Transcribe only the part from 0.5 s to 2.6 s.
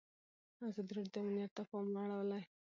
ازادي راډیو د امنیت ته پام اړولی.